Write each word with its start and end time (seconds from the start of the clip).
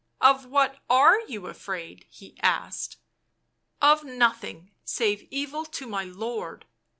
"Of 0.19 0.47
what 0.47 0.79
are 0.89 1.19
you 1.27 1.45
afraid?" 1.45 2.07
he 2.09 2.35
asked." 2.41 2.97
Of 3.83 4.03
nothing 4.03 4.71
save 4.83 5.27
evil 5.29 5.63
to 5.63 5.85
my 5.85 6.05
lord." 6.05 6.65